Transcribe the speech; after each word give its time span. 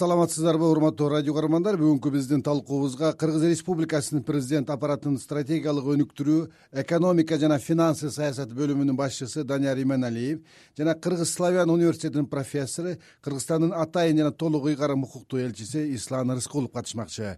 саламатсыздарбы 0.00 0.64
урматтуу 0.64 1.10
радио 1.12 1.34
көрөрмандар 1.36 1.76
бүгүнкү 1.76 2.10
биздин 2.14 2.40
талкуубузга 2.40 3.10
кыргыз 3.20 3.42
республикасынын 3.50 4.22
президент 4.24 4.70
аппаратынын 4.72 5.18
стратегиялык 5.20 5.90
өнүктүрүү 5.92 6.38
экономика 6.82 7.36
жана 7.42 7.58
финансы 7.60 8.08
саясат 8.14 8.54
бөлүмүнүн 8.56 8.96
башчысы 8.96 9.44
данияр 9.44 9.82
именалиев 9.82 10.38
жана 10.78 10.94
кыргыз 10.94 11.34
славян 11.34 11.68
университетинин 11.74 12.30
профессору 12.32 12.94
кыргызстандын 13.20 13.74
атайын 13.76 14.22
жана 14.22 14.32
толук 14.32 14.70
ыйгарым 14.70 15.04
укуктуу 15.04 15.42
элчиси 15.42 15.82
ислам 15.96 16.32
рыскулов 16.32 16.72
катышмакчы. 16.72 17.36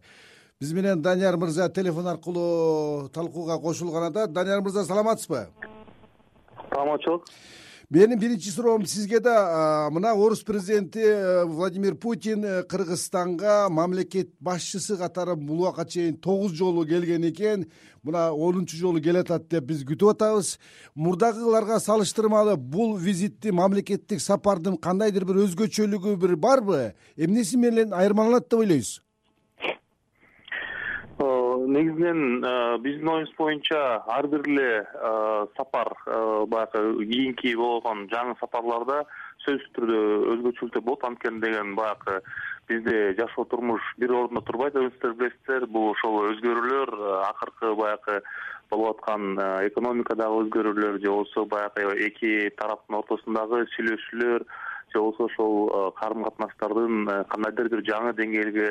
Биз 0.60 0.72
менен 0.72 1.02
данияр 1.02 1.36
мырза 1.36 1.68
телефон 1.68 2.06
аркылуу 2.06 3.08
талкууга 3.08 3.58
кошулган 3.58 4.04
атат 4.12 4.32
данияр 4.32 4.62
мырза 4.62 4.84
саламатсызбы? 4.84 5.48
Саламатчылык 6.70 7.26
менин 7.92 8.18
биринчи 8.18 8.48
суроом 8.48 8.86
сизге 8.86 9.20
да 9.20 9.90
мына 9.92 10.14
орус 10.14 10.42
президенти 10.42 10.98
э, 10.98 11.44
владимир 11.44 11.94
путин 11.94 12.42
э, 12.44 12.62
кыргызстанга 12.62 13.68
мамлекет 13.68 14.30
башчысы 14.40 14.96
катары 14.96 15.36
бул 15.36 15.60
убакка 15.60 15.84
чейин 15.84 16.16
тогуз 16.16 16.52
жолу 16.52 16.86
келген 16.86 17.28
экен. 17.28 17.66
Мына 18.02 18.32
онунчу 18.32 18.78
жолу 18.78 19.00
келатат 19.00 19.46
деп 19.50 19.68
биз 19.68 19.84
күтүп 19.84 20.14
атабыз. 20.14 20.58
Мурдагыларга 20.94 21.78
салыштырмалуу 21.80 22.56
бул 22.56 22.96
визитти 22.96 23.52
мамлекеттик 23.52 24.24
сапардын 24.24 24.78
кандайдыр 24.78 25.26
бир 25.28 25.44
өзгөчөлүгү 25.44 26.16
бир 26.16 26.36
барбы? 26.36 26.94
Эмнеси 27.16 27.60
менен 27.60 27.92
айырмаланат 27.92 28.48
деп 28.48 28.60
ойлойсуз 28.64 29.02
негизинен 31.66 32.44
э, 32.44 32.78
биздин 32.78 33.08
оюбуз 33.08 33.34
боюнча 33.38 34.02
ар 34.06 34.26
бир 34.26 34.42
эле 34.46 34.86
э, 34.94 35.46
сапар 35.56 35.92
э, 36.06 36.44
баягы 36.46 37.04
кийинки 37.06 37.54
болгон 37.54 38.06
жаңы 38.12 38.36
сапарларда 38.40 39.02
сөзсүз 39.44 39.68
түрдө 39.76 39.98
өзгөчөлүктөр 40.34 40.84
болот 40.86 41.04
анткени 41.04 41.40
деген 41.42 41.74
баягы 41.74 42.20
бизде 42.68 43.14
жашоо 43.18 43.44
турмуш 43.44 43.82
бир 43.98 44.14
ордундо 44.14 44.44
турбайт 44.46 44.74
өзүңүздөр 44.74 45.14
билесиздер. 45.18 45.66
Бул 45.66 45.90
ошол 45.92 46.20
өзгөрүүлөр 46.30 46.94
акыркы 47.28 47.74
баягы 47.78 48.20
болуп 48.70 48.96
аткан 48.96 49.38
экономикадагы 49.68 50.44
өзгөрүүлөр 50.44 51.00
же 51.02 51.10
болбосо 51.10 51.46
баягы 51.46 51.96
эки 52.06 52.50
тараптын 52.58 53.00
ортосундагы 53.02 53.66
сүйлөшүүлөр 53.74 54.46
же 54.94 54.98
болбосо 54.98 55.26
ошол 55.26 55.92
карым 55.98 56.24
катнаштардын 56.28 57.26
кандайдыр 57.34 57.72
бир 57.74 57.84
жаңы 57.90 58.14
деңгээлге 58.18 58.70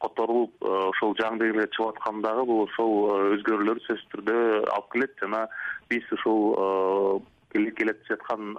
которулуп 0.00 0.52
э, 0.64 0.70
ошол 0.90 1.14
жаңы 1.18 1.40
деңгээлге 1.42 1.68
чыгып 1.76 1.92
атканы 1.94 2.22
дагы 2.24 2.46
бул 2.48 2.62
ошол 2.64 2.94
э, 3.10 3.18
өзгөрүүлөрдү 3.36 3.84
сөзсүз 3.86 4.08
түрдө 4.14 4.38
алып 4.74 4.88
келет 4.94 5.14
жана 5.22 5.42
биз 5.92 6.08
ушул 6.16 6.42
э, 6.56 7.64
келе 7.76 7.94
жаткан 8.08 8.56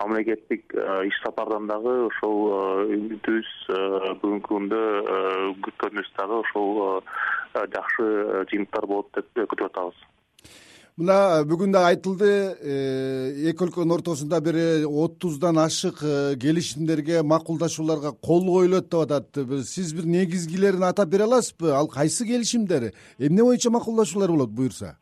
мамлекеттик 0.00 0.72
иш 1.06 1.18
сапардан 1.22 1.68
дагы 1.70 1.92
ошол 2.08 2.38
үмүтүбүз 2.96 3.50
бүгүнкү 4.22 4.48
күндө 4.48 4.80
күткөнүбүз 5.66 6.14
дагы 6.16 6.40
ошол 6.40 7.02
жакшы 7.76 8.08
жыйынтыктар 8.50 8.88
болот 8.90 9.12
деп 9.14 9.52
күтүп 9.52 9.68
атабыз 9.70 10.00
мына 11.00 11.44
бүгүн 11.48 11.72
да 11.72 11.86
айтылды 11.88 12.28
э, 12.60 13.50
эки 13.50 13.64
өлкөнүн 13.64 13.94
ортосунда 13.96 14.40
бир 14.44 14.58
отуздан 14.84 15.56
ашык 15.62 16.02
э, 16.04 16.36
келишимдерге 16.40 17.22
макулдашууларга 17.24 18.12
кол 18.20 18.44
коюлат 18.44 18.90
деп 18.90 19.06
атат. 19.06 19.40
Сиз 19.64 19.94
бир 19.96 20.04
негизгилерин 20.04 20.84
атап 20.84 21.08
бере 21.08 21.24
аласызбы? 21.24 21.72
Ал 21.72 21.88
кайсы 21.88 22.26
келишимдер 22.26 22.92
эмне 23.18 23.42
боюнча 23.42 23.70
макулдашуулар 23.70 24.30
болот 24.30 24.50
буюрса? 24.50 24.98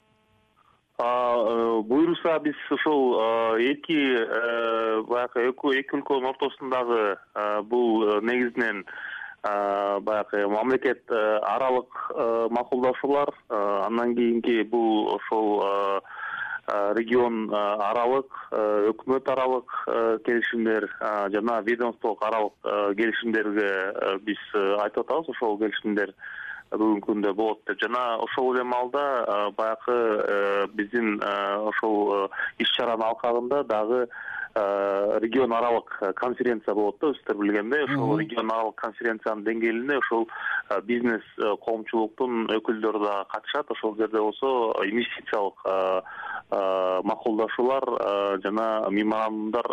Э, 1.03 1.83
буюрса 1.83 2.39
биз 2.47 2.55
ушул 2.71 3.19
эки 3.59 3.99
баягы 5.11 5.51
эки 5.51 5.75
өлкөнүн 5.75 6.31
ортосундагы 6.31 7.17
бул 7.67 8.23
негизинен 8.23 8.85
баягы 9.43 10.47
мамлекет 10.49 11.03
э, 11.11 11.39
аралык 11.43 12.13
э, 12.15 12.49
макулдашуулар 12.51 13.29
э, 13.49 13.83
андан 13.87 14.15
кийинки 14.15 14.63
бул 14.63 15.15
ошол 15.15 16.03
регион 16.69 17.49
аралык 17.55 18.29
өкмөт 18.53 19.29
аралык 19.33 19.71
келишимдер 20.27 20.85
жана 21.33 21.63
ведомстволук 21.63 22.23
аралык 22.23 22.97
келишимдерге 22.99 24.19
биз 24.21 24.43
айтып 24.53 25.07
атабыз 25.07 25.31
ошол 25.33 25.57
келишимдер 25.63 26.13
бүгүнкү 26.69 27.07
күндө 27.07 27.33
болот 27.33 27.63
деп. 27.65 27.81
Жана 27.81 28.19
ошол 28.21 28.53
эле 28.53 28.67
маалда 28.69 29.49
баягы 29.57 30.69
биздин 30.75 31.23
ошол 31.73 32.29
иш 32.59 32.75
чаранын 32.77 33.07
алкагында 33.07 33.63
дагы 33.65 34.05
регион 34.55 35.53
аралык 35.53 35.99
э, 36.01 36.13
конференция 36.13 36.75
болот 36.75 36.99
да 37.01 37.11
өзүңүздөр 37.13 37.39
билгендей. 37.41 37.85
Ошол 37.85 38.19
регион 38.21 38.51
аралык 38.53 38.77
конференциянын 38.81 39.45
деңгээлинде 39.47 39.99
ошол 39.99 40.27
э, 40.29 40.81
бизнес 40.89 41.25
коомчулуктун 41.65 42.49
өкүлдөрү 42.57 43.05
дагы 43.05 43.29
катышат. 43.35 43.71
Ошол 43.77 43.97
жерде 44.01 44.21
болсо 44.21 44.73
инвестициялык 44.85 45.65
макулдашуулар 46.51 47.85
жана 48.45 48.69
меморандумдар 48.91 49.69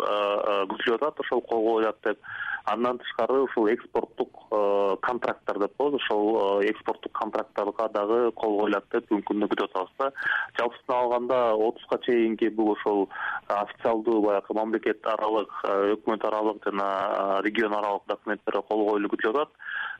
күтүлүп 0.72 1.00
атат 1.00 1.24
ошол 1.24 1.40
кол 1.48 1.64
коюлат 1.70 2.02
деп. 2.04 2.18
Андан 2.66 2.98
тышкары 2.98 3.44
ушул 3.44 3.68
экспорттук 3.70 4.28
э, 4.50 4.96
контракттар 5.06 5.58
деп 5.62 5.76
коебуз. 5.78 6.02
Ошол 6.02 6.62
э, 6.62 6.70
экспорттук 6.72 7.12
контракттарга 7.12 7.88
дагы 7.94 8.32
кол 8.32 8.58
коюлат 8.58 8.88
деп 8.90 9.06
бүгүнкү 9.12 9.52
күтүп 9.52 9.70
атабыз 9.70 9.92
да. 10.00 10.10
Жалпысынан 10.58 10.98
алганда 10.98 11.38
отузга 11.54 12.00
чейинки 12.02 12.48
бул 12.48 12.72
ошол 12.72 13.08
официалдуу 13.46 14.20
баягы 14.26 14.58
мамлекет 14.58 15.06
аралык 15.06 15.52
э, 15.62 15.94
өкмөт 15.94 16.26
аралык 16.26 16.64
жана 16.66 17.40
регион 17.46 17.78
аралык 17.78 18.08
документтерге 18.08 18.66
кол 18.68 18.86
коюлуу 18.90 19.14
күтүлүп 19.14 19.42
атат. 19.44 19.54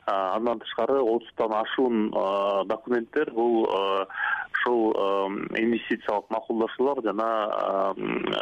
Андан 0.06 0.58
тышкары 0.62 1.00
отуздан 1.02 1.54
ашуун 1.54 2.10
документтер 2.70 3.32
бул 3.34 3.66
ушул 4.66 4.92
инвестициялык 5.56 6.30
макулдашуулар 6.30 7.02
жана 7.04 7.94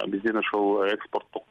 биздин 0.09 0.37
ошол 0.39 0.85
экспорттук 0.89 1.45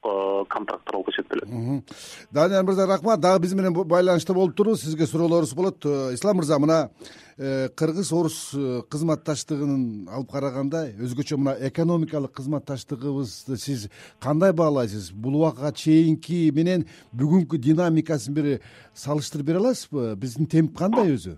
контракттар 0.50 0.96
болуп 0.96 1.10
эсептелет. 1.10 1.86
Данияр 2.32 2.64
мырза 2.64 2.88
рахмат. 2.88 3.20
Дагы 3.20 3.44
биз 3.44 3.54
менен 3.54 3.74
байланышта 3.74 4.34
болуп 4.34 4.56
туруңуз 4.56 4.84
сизге 4.84 5.06
суроолорубуз 5.08 5.54
болот. 5.54 5.86
Э, 5.86 6.14
ислам 6.14 6.38
мырза 6.38 6.60
мына 6.60 6.90
э, 7.38 7.70
кыргыз 7.70 8.12
орус 8.14 8.52
э, 8.54 8.82
кызматташтыгын 8.90 10.10
алып 10.10 10.32
караганда 10.32 10.88
өзгөчө 10.98 11.38
мына 11.38 11.56
экономикалык 11.70 12.34
кызматташтыгыбызды 12.34 13.58
сиз 13.58 13.90
кандай 14.20 14.54
баалайсыз? 14.54 15.12
Бул 15.12 15.38
убакка 15.42 15.72
чейинки 15.72 16.52
менен 16.52 16.86
бүгүнкү 17.14 17.58
динамикасын 17.58 18.34
бир 18.34 18.60
салыштырып 18.94 19.46
бере 19.48 19.64
аласызбы? 19.64 20.16
Биздин 20.16 20.48
темп 20.48 20.78
кандай 20.78 21.14
өзү? 21.16 21.38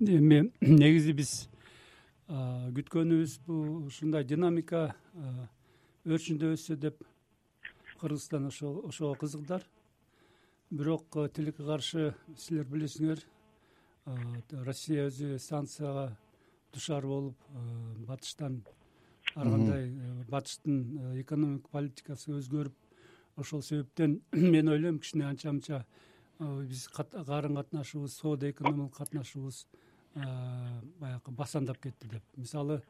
Эми 0.00 0.50
негизи 0.60 1.12
биз 1.12 1.48
күткөнүбүз 2.26 3.38
бул 3.46 3.86
ушундай 3.86 4.24
динамика 4.24 4.88
өрчүндөп 6.06 6.56
өссө 6.56 6.76
деп 6.76 7.02
кыргызстан 8.00 8.46
ошо 8.46 8.80
ошого 8.88 9.14
кызыгдар 9.14 9.62
бирок 10.70 11.16
э, 11.16 11.28
тилекке 11.28 11.64
каршы 11.64 12.14
силер 12.36 12.66
билесиңер 12.66 13.22
россия 14.66 15.06
өзү 15.06 15.38
санкцияга 15.38 16.16
дуушар 16.72 17.06
болуп 17.06 17.36
э, 17.54 18.04
батыштан 18.08 18.64
ар 19.34 19.50
кандай 19.50 19.88
э, 19.88 20.24
батыштын 20.28 21.20
экономикалык 21.20 21.70
политикасы 21.70 22.34
өзгөрүп 22.40 22.74
ошол 23.36 23.62
себептен 23.62 24.20
мен 24.32 24.68
ойлойм 24.68 24.98
кичине 24.98 25.28
анча 25.28 25.52
мынча 25.52 25.84
биз 26.38 26.88
карым 26.88 27.56
катнашуубуз 27.56 28.16
соода 28.16 28.50
экономикалык 28.50 28.96
катнашуубуз 28.96 29.66
баягы 30.16 31.30
басандап 31.30 31.78
кетти 31.82 32.08
деп. 32.08 32.22
Мисалы 32.36 32.82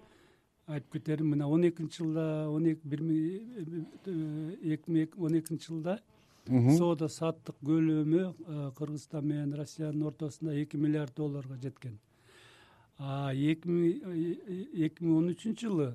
айтып 0.67 0.93
кетерим 0.93 1.31
мына 1.31 1.49
он 1.49 1.69
экинчи 1.69 2.03
жылда 2.03 2.49
он 2.51 2.67
эки 2.67 2.81
бир 2.85 3.03
миң 3.03 3.87
эки 4.63 4.91
миң 4.91 5.17
он 5.19 5.39
экинчи 5.39 5.69
жылда 5.71 5.99
соода 6.47 7.09
саттык 7.09 7.57
көлөмү 7.67 8.23
э, 8.23 8.71
кыргызстан 8.79 9.27
менен 9.27 9.55
россиянын 9.55 10.07
ортосунда 10.07 10.55
эки 10.55 10.77
миллиард 10.77 11.15
долларга 11.17 11.59
жеткен. 11.63 11.99
А 12.99 13.33
эки 13.35 13.67
миң 13.67 14.15
эки 14.87 15.03
миң 15.03 15.17
он 15.19 15.33
үчүнчү 15.35 15.67
жылы 15.67 15.89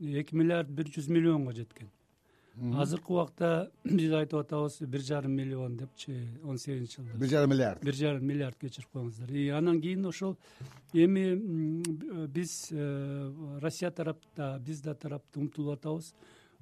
эки 0.00 0.34
миллиард 0.34 0.70
бир 0.70 0.88
жүз 0.92 1.08
миллионго 1.12 1.52
жеткен 1.52 1.90
азыркы 2.56 3.12
убакта 3.12 3.70
биз 3.84 4.12
айтып 4.12 4.40
атабыз 4.40 4.78
бир 4.80 5.00
жарым 5.00 5.32
миллион 5.36 5.76
депчи 5.76 6.14
он 6.42 6.58
сегизинчи 6.58 7.02
жылы. 7.02 7.18
Бир 7.20 7.28
жарым 7.28 7.50
миллиард. 7.50 7.84
Бир 7.84 7.94
жарым 7.94 8.24
миллиард 8.26 8.56
кечирип 8.58 8.88
коюңуздар. 8.92 9.30
И 9.30 9.48
андан 9.48 9.80
кийин 9.80 10.06
ошол 10.06 10.36
эми 10.92 12.26
биз 12.26 12.68
э, 12.70 13.32
россия 13.60 13.90
тарапта 13.90 14.58
биз 14.64 14.80
да 14.80 14.94
тарапта 14.94 15.40
умтулуп 15.40 15.78
атабыз. 15.78 16.14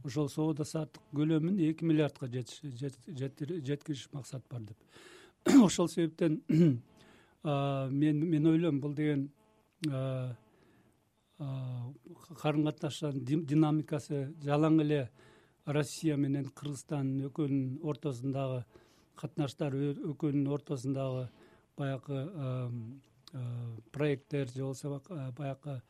Ошол 0.04 0.28
соода 0.28 0.64
саттык 0.64 1.02
көлөмүн 1.14 1.60
эки 1.70 1.84
миллиардга 1.84 2.28
жеткириш 2.28 4.08
максат 4.12 4.42
бар 4.50 4.60
деп. 4.60 4.76
Ошол 5.64 5.88
себептен 5.88 6.42
мен 7.44 8.30
мен 8.30 8.46
ойлойм 8.46 8.80
бул 8.80 8.94
деген 8.94 9.30
карым 11.38 12.64
катнаштардын 12.64 13.46
динамикасы 13.46 14.32
жалаң 14.42 14.80
эле 14.82 15.10
россия 15.66 16.16
менен 16.16 16.50
кыргызстан 16.54 17.12
экөөнүн 17.28 17.80
ортосундагы 17.82 18.64
катнаштар 19.16 19.74
экөөнүн 19.74 20.48
ортосундагы 20.52 21.28
баягы 21.76 22.24
проекттер 23.92 24.48
же 24.48 24.62
болбосо 24.62 25.32
баягы 25.38 25.80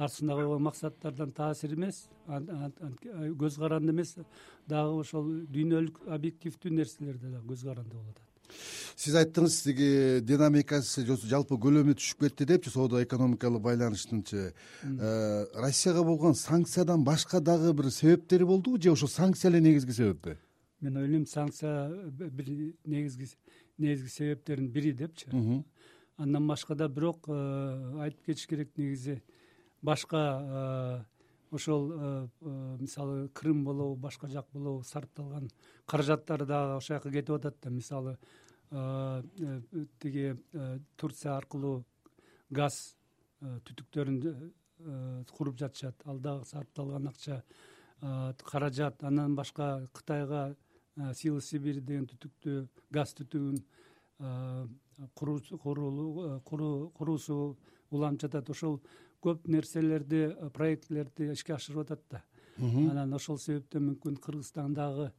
артысында 0.00 0.34
койгон 0.34 0.62
максаттардан 0.64 1.32
таасир 1.36 1.74
эмес. 1.74 2.08
Көз 2.26 3.58
каранды 3.60 3.92
эмес. 3.92 4.16
Дагы 4.66 5.00
ошол 5.04 5.30
дүйнөлүк 5.52 6.02
объективдүү 6.08 6.74
нерселерде 6.78 7.30
дагы 7.36 7.52
көз 7.52 7.64
каранды 7.68 7.96
болуп 7.96 8.16
атат 8.16 8.29
сиз 8.96 9.14
айттыңыз 9.14 9.56
тиги 9.64 9.88
динамикасы 10.26 11.06
жалпы 11.06 11.58
көлөмү 11.60 11.96
түшүп 11.98 12.26
кетти 12.26 12.46
депчи 12.46 12.70
соода 12.70 13.02
экономикалык 13.04 13.62
байланыштынчы. 13.62 14.52
Э, 14.84 15.46
россияга 15.54 16.04
болгон 16.04 16.34
санкциядан 16.34 17.04
башка 17.04 17.40
дагы 17.40 17.72
бир 17.72 17.90
себептери 17.90 18.44
болдубу 18.44 18.80
же 18.82 18.92
ошол 18.92 19.08
санкция 19.08 19.50
эле 19.50 19.60
негизги 19.60 19.92
себеппи 19.92 20.36
мен 20.80 20.96
ойлойм 20.96 21.26
санкция 21.26 21.88
бир 22.10 22.74
негизги 22.84 23.28
негизги 23.78 24.08
себептердин 24.08 24.68
бири 24.68 24.92
депчи. 24.92 25.28
Андан 26.16 26.46
башка 26.46 26.74
да 26.74 26.88
бирок 26.88 27.28
э, 27.28 28.02
айтып 28.02 28.26
кетиш 28.26 28.46
керек 28.46 28.76
негизи 28.76 29.22
башка 29.82 31.04
э, 31.04 31.19
ошол 31.50 32.28
мисалы 32.80 33.28
крым 33.28 33.64
болобу 33.64 33.96
башка 33.96 34.28
жак 34.28 34.46
болобу 34.52 34.82
сарпталган 34.84 35.50
каражаттар 35.86 36.46
дагы 36.46 36.76
ошол 36.76 36.96
жака 36.96 37.10
кетип 37.10 37.34
атат 37.36 37.56
да. 37.62 37.70
Мисалы 37.70 38.18
Э, 38.72 39.22
тиги 39.98 40.36
э, 40.52 40.78
турция 40.96 41.34
аркылуу 41.36 41.84
газ 42.50 42.94
э, 43.40 43.58
түтүктөрүн 43.66 44.52
куруп 45.26 45.58
жатышат. 45.58 46.06
Ал 46.06 46.20
дагы 46.22 46.46
сарпталган 46.46 47.08
акча 47.10 47.42
каражат 48.46 49.02
андан 49.02 49.34
башка 49.34 49.88
кытайга 49.92 50.54
сила 51.14 51.40
сибирь 51.40 51.80
деген 51.80 52.06
түтүктү 52.06 52.68
газ 52.90 53.12
түтүгүн 53.18 53.58
куруусу 56.94 57.58
уланып 57.90 58.20
жатат. 58.22 58.50
Ошол 58.50 58.80
көп 59.22 59.48
нерселерди 59.48 60.28
проектилерди 60.54 61.32
ишке 61.32 61.54
ашырып 61.54 61.86
атат 61.86 62.04
да. 62.10 62.22
Анан 62.60 63.14
ошол 63.14 63.38
себептен 63.38 63.86
мүмкүн 63.88 64.20
кыргызстан 64.20 64.74
дагы 64.74 65.10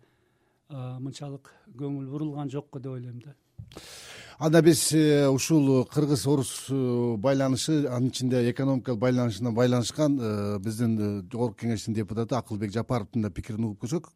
мынчалык 0.72 1.52
көңүл 1.78 2.08
бурулган 2.12 2.50
жокко 2.50 2.80
деп 2.80 2.94
ойлойм 2.94 3.22
да. 3.26 3.36
Анда 4.42 4.62
биз 4.66 4.88
э, 4.98 5.28
ушул 5.30 5.86
кыргыз 5.86 6.26
орус 6.26 6.66
э, 6.74 7.16
байланышы 7.22 7.86
анын 7.86 8.10
ичинде 8.10 8.40
экономикалык 8.50 9.00
байланышына 9.00 9.52
байланышкан 9.52 10.18
э, 10.18 10.58
биздин 10.60 10.96
жогорку 11.32 11.60
кеңештин 11.62 11.94
депутаты 11.94 12.34
акылбек 12.36 12.74
жапаровдун 12.74 13.22
да 13.22 13.30
пикирин 13.30 13.68
угуп 13.68 13.84
көрсөк 13.84 14.10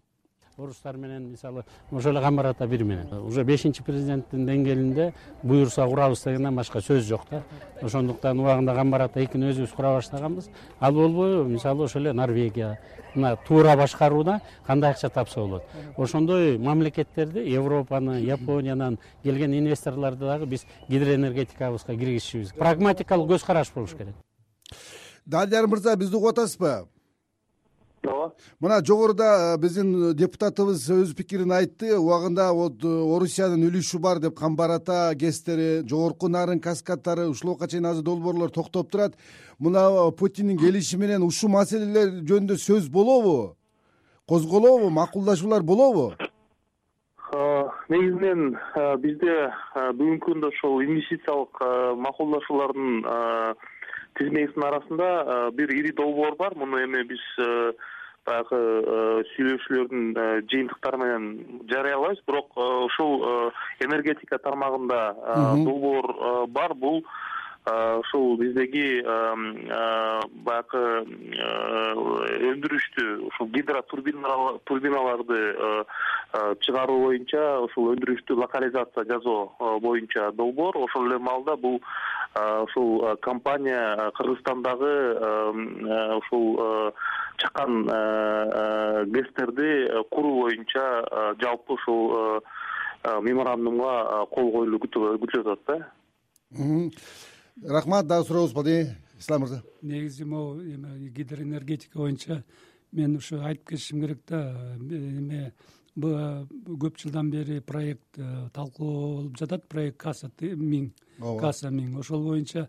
орустар 0.57 0.95
менен 0.97 1.31
мисалы 1.31 1.63
ошол 1.91 2.11
эле 2.11 2.21
камбар 2.21 2.45
ата 2.45 2.67
бир 2.67 2.83
менен. 2.83 3.11
Уже 3.27 3.43
бешинчи 3.43 3.83
президенттин 3.83 4.45
деңгээлинде 4.47 5.13
буюрса 5.43 5.85
курабыз 5.85 6.23
дегенден 6.23 6.55
башка 6.55 6.79
сөз 6.79 7.03
жок 7.03 7.25
да. 7.29 7.43
Ошондуктан 7.81 8.39
убагында 8.39 8.75
камбар 8.75 9.01
ата 9.01 9.23
экини 9.23 9.51
өзүбүз 9.51 9.75
кура 9.75 9.95
баштаганбыз. 9.97 10.49
Ал 10.79 10.93
болбойбу 10.93 11.49
мисалы 11.49 11.83
ошол 11.83 12.01
эле 12.01 12.13
норвегия 12.13 12.79
мына 13.15 13.37
туура 13.47 13.75
башкарууна 13.75 14.41
кандай 14.65 14.91
акча 14.91 15.09
тапса 15.09 15.39
болот? 15.41 15.63
Ошондой 15.97 16.57
мамлекеттерди 16.57 17.39
европаны 17.39 18.21
япониянан 18.21 18.97
келген 19.23 19.53
инвесторлорду 19.59 20.25
дагы 20.25 20.45
биз 20.45 20.65
гидроэнергетикабызга 20.87 21.95
киргизишибиз. 21.95 22.53
Прагматикалык 22.53 23.29
көз 23.29 23.45
караш 23.45 23.73
болуш 23.73 23.91
керек. 23.91 24.15
Данияр 25.25 25.67
мырза 25.67 25.95
бизди 25.95 26.15
угуп 26.15 26.29
атасызбы 26.29 26.87
ооба. 28.07 28.33
Мына 28.59 28.79
жогоруда 28.85 29.55
э, 29.55 29.57
биздин 29.57 30.13
депутатыбыз 30.15 30.89
өз 30.89 31.13
пикирин 31.15 31.51
айтты. 31.51 31.97
Убагында 31.97 32.51
вот 32.53 32.83
э, 32.83 32.87
орусиянын 32.87 33.67
үлүшү 33.69 33.99
бар 33.99 34.19
деп 34.19 34.37
камбар 34.37 34.77
ата 34.77 35.13
гэстери 35.15 35.87
жогорку 35.87 36.27
нарын 36.27 36.59
каскадтары 36.59 37.27
ушулга 37.29 37.67
чейин 37.67 37.85
азыр 37.85 38.03
долбоорлор 38.03 38.51
токтоп 38.51 38.91
турат. 38.91 39.17
Мына 39.59 39.89
э, 39.89 40.11
путиндин 40.11 40.57
келиши 40.57 40.97
менен 40.97 41.23
ушул 41.23 41.49
маселелер 41.49 42.21
жөнүндө 42.23 42.57
сөз 42.57 42.89
болобу? 42.89 43.55
Козголобу? 44.27 44.89
Макулдашуулар 44.89 45.63
болобу? 45.63 46.13
Негизинен 47.89 48.55
бизде 49.01 49.33
бүгүнкү 49.75 50.31
күндө 50.31 50.49
ушул 50.53 50.81
инвестициялык 50.85 51.59
макулдашуулардын 52.01 53.03
тизмесинин 54.17 54.65
арасында 54.69 55.09
бир 55.57 55.73
ири 55.75 55.91
долбоор 55.97 56.37
бар. 56.39 56.55
Муну 56.55 56.79
эми 56.83 57.03
биз 57.09 57.21
баягы 58.25 58.57
э, 58.57 59.23
сүйлөшүүлөрдүн 59.33 60.15
э, 60.17 60.41
жыйынтыктары 60.49 60.97
менен 61.01 61.23
жарыялайбыз. 61.69 62.23
Бирок 62.27 62.49
э, 62.57 62.65
ушул 62.87 63.13
энергетика 63.85 64.37
тармагында 64.41 65.01
долбоор 65.63 66.47
бар. 66.49 66.73
Бул 66.75 67.05
ушул 67.65 68.35
биздеги 68.37 69.01
баягы 70.45 70.81
өндүрүштү 72.51 73.05
ушул 73.25 73.47
гидротурбиналарды 73.55 75.39
чыгаруу 76.61 76.99
боюнча 77.07 77.45
ушул 77.65 77.89
өндүрүштү 77.95 78.37
локализация 78.37 79.07
жасоо 79.09 79.79
боюнча 79.81 80.29
долбоор 80.37 80.77
ошол 80.83 81.09
эле 81.09 81.17
маалда 81.17 81.55
бул 81.57 81.81
ушул 82.67 83.17
компания 83.25 84.11
кыргызстандагы 84.19 84.93
ушул 86.21 86.93
чакан 87.37 87.85
гэстерди 89.13 89.69
куруу 90.11 90.41
боюнча 90.41 90.85
жалпы 91.41 91.73
ушул 91.73 92.41
меморандумга 93.21 94.25
кол 94.33 94.51
коюлуу 94.51 94.79
күтүлүп 94.85 95.25
атат 95.41 95.65
да. 95.67 95.77
Рахмат 97.63 98.07
дагы 98.07 98.27
сурообуз 98.27 98.53
болду 98.53 98.69
ислам 99.19 99.41
мырза. 99.41 99.63
Негизи 99.81 100.23
могу 100.23 100.61
эме 100.61 101.09
гидроэнергетика 101.09 101.99
боюнча 101.99 102.43
мен 102.91 103.15
ушу 103.17 103.41
айтып 103.41 103.69
кетишим 103.69 104.01
керек 104.01 104.19
да 104.27 104.55
эме 104.89 105.53
көп 105.95 106.97
жылдан 106.99 107.29
бери 107.31 107.61
проект 107.61 108.17
э, 108.17 108.49
талкуу 108.53 108.87
болуп 109.15 109.37
жатат 109.39 109.67
проект 109.67 109.97
каса 109.97 110.29
миң 110.39 110.91
ооба. 111.21 111.39
Каса 111.47 111.69
миң. 111.71 111.99
Ошол 111.99 112.23
боюнча 112.23 112.67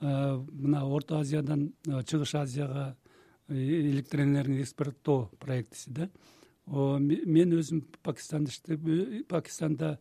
э, 0.00 0.36
мына 0.52 0.84
орто 0.84 1.20
азиядан 1.20 1.72
э, 1.86 2.02
чыгыш 2.04 2.34
азияга 2.34 2.96
электроэнергияны 3.48 4.62
экспорттоо 4.62 5.30
проектиси 5.40 5.90
да. 5.90 6.08
Мен 6.66 7.54
өзүм 7.56 7.84
пакистанда 8.02 8.50
иштеп 8.50 8.82
пакистанда 9.28 9.98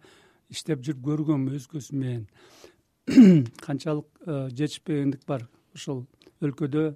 иштеп 0.52 0.84
жүрүп 0.84 1.04
көргөм 1.06 1.48
өз 1.56 1.68
көзүм 1.72 2.02
менен. 2.02 2.28
Канчалык 3.66 4.08
жетишпегендик 4.52 5.24
бар 5.28 5.48
ошол 5.76 6.06
өлкөдө. 6.44 6.90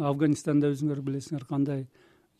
Афганистанда 0.00 0.70
өзүңөр 0.72 1.02
билесиңер 1.04 1.44
кандай 1.44 1.86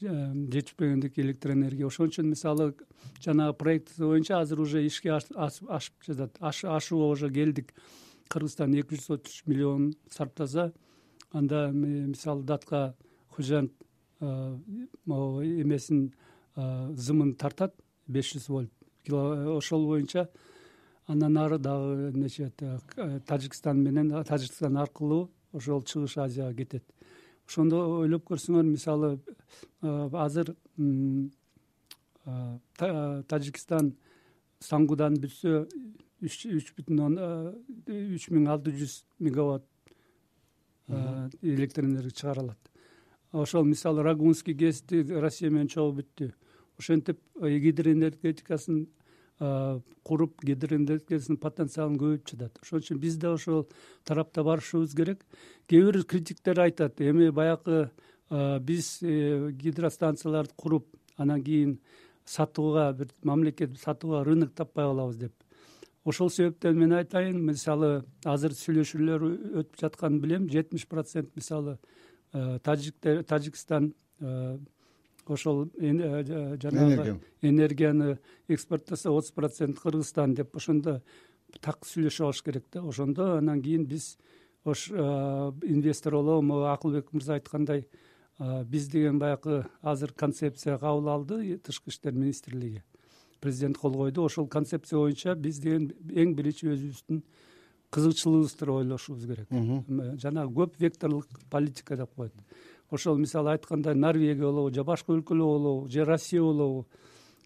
жетишпегендик 0.01 1.19
электроэнергия. 1.21 1.87
Ошон 1.87 2.09
үчүн 2.09 2.31
мисалы 2.33 2.73
жанагы 3.21 3.59
проект 3.61 3.93
боюнча 3.99 4.41
азыр 4.41 4.61
уже 4.65 4.87
ишке 4.87 5.13
ашып 5.13 6.07
жатат 6.07 6.41
ашууга 6.41 7.13
уже 7.13 7.31
келдик. 7.31 7.75
Кыргызстан 8.29 8.73
эки 8.79 8.95
жүз 8.95 9.19
отуз 9.19 9.43
миллион 9.45 9.93
сарптаса 10.09 10.73
анда 11.33 11.69
мисалы 11.73 12.45
датка 12.45 12.95
хужент 13.41 13.73
могу 14.21 15.43
эмесин 15.43 16.13
зымын 16.55 17.35
тартат 17.41 17.75
беш 18.07 18.35
жүз 18.35 18.49
вольт. 18.49 18.73
Ошол 19.09 19.87
боюнча 19.89 20.29
андан 21.07 21.37
ары 21.37 21.59
дагы 21.59 22.11
эмнече 22.11 22.53
тажикстан 23.27 23.83
менен 23.83 24.13
тажикстан 24.25 24.77
аркылуу 24.77 25.31
ошол 25.53 25.83
чыгыш 25.83 26.19
азияга 26.19 26.55
кетет. 26.55 26.85
Ошондо 27.49 27.81
ойлоп 28.05 28.29
көрсөңөр 28.29 28.67
мисалы 28.69 29.19
азыр 29.81 30.55
тажикстан 33.27 33.95
сангудан 34.61 35.17
бүтсө 35.19 35.67
үч 36.21 36.75
бүтүн 36.77 37.17
үч 37.89 38.29
миң 38.31 38.47
алты 38.53 38.77
жүз 38.77 39.01
мегаватт 39.19 39.65
электроэнергия 41.43 42.13
чыгара 42.13 42.45
алат 42.45 42.70
ошол 43.33 43.65
мисалы 43.65 44.03
рагунский 44.03 44.55
гэсти 44.55 45.03
россия 45.21 45.51
менен 45.51 45.69
чогуу 45.69 46.01
бүттү. 46.01 46.33
Ошентип 46.79 47.21
гидроэнергетикасын 47.41 48.87
куруп 50.05 50.43
гидроэнергетикасынын 50.45 51.41
потенциалын 51.41 51.99
көбөйтүп 52.01 52.33
жатат. 52.35 52.59
Ошон 52.63 52.83
үчүн 52.83 53.01
биз 53.01 53.17
да 53.17 53.33
ошол 53.35 53.67
тарапта 54.05 54.45
барышыбыз 54.45 54.95
керек. 54.97 55.25
Кээ 55.69 55.85
бир 55.87 56.05
критиктер 56.05 56.61
айтат. 56.61 57.01
Эми 57.01 57.31
баягы 57.31 57.91
биз 58.31 58.99
э, 59.03 59.51
гидростанцияларды 59.53 60.55
куруп 60.57 60.87
анан 61.17 61.43
кийин 61.43 61.79
сатууга 62.25 62.93
бир 62.93 63.09
мамлекет 63.23 63.79
сатууга 63.79 64.25
рынок 64.25 64.53
таппай 64.55 64.85
калабыз 64.85 65.17
деп. 65.17 65.33
Ошол 66.05 66.31
себептен 66.31 66.79
мен 66.79 66.93
айтайын 66.93 67.41
мисалы 67.45 68.05
азыр 68.25 68.53
сүйлөшүүлөр 68.57 69.25
өтүп 69.63 69.81
жатканын 69.81 70.21
билем 70.21 70.49
жетимиш 70.49 70.87
процент 70.89 71.35
мисалы 71.37 71.79
тажикстан 72.33 73.95
ошол 75.27 75.71
жанагы 75.79 77.21
энергияны 77.43 78.19
экспорттаса 78.49 79.11
отуз 79.11 79.33
процент 79.33 79.79
кыргызстан 79.79 80.35
деп 80.35 80.57
ошондо 80.57 81.03
так 81.61 81.85
сүйлөшүп 81.87 82.25
алыш 82.27 82.43
керек 82.43 82.65
да. 82.73 82.83
Ошондо 82.83 83.37
анан 83.39 83.63
кийин 83.63 83.87
биз 83.87 84.17
ош 84.65 84.89
инвестор 84.91 86.13
болобу 86.15 86.65
акылбек 86.67 87.13
мырза 87.13 87.35
айткандай 87.35 87.87
биз 88.39 88.89
деген 88.89 89.19
баягы 89.19 89.67
азыр 89.83 90.13
концепция 90.13 90.79
кабыл 90.79 91.09
алды 91.09 91.59
тышкы 91.59 91.91
иштер 91.91 92.13
министрлиги 92.13 92.83
президент 93.41 93.79
кол 93.79 93.95
койду. 93.95 94.25
Ошол 94.25 94.49
концепция 94.49 94.99
боюнча 94.99 95.35
биз 95.35 95.59
деген 95.59 95.91
эң 96.11 96.35
биринчи 96.35 96.67
өзүбүздүн 96.67 97.23
кызыкчылыгыбызды 97.91 98.71
ойлошубуз 98.71 99.27
керек. 99.27 99.49
Жанагы 100.23 100.55
көп 100.55 100.75
векторлук 100.79 101.27
политика 101.51 101.97
деп 101.97 102.15
коет. 102.15 102.35
Ошол 102.91 103.19
мисалы 103.19 103.53
айткандай 103.53 103.95
норвегия 103.95 104.35
болобу 104.43 104.75
же 104.75 104.85
башка 104.85 105.13
өлкөлөр 105.13 105.47
болобу 105.47 105.89
же 105.89 106.05
россия 106.05 106.43
болобу 106.43 106.87